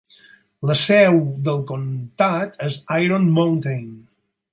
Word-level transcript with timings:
La 0.69 0.75
seu 0.83 1.17
del 1.47 1.61
comtat 1.71 2.57
és 2.69 2.79
Iron 3.03 3.29
Mountain. 3.37 3.93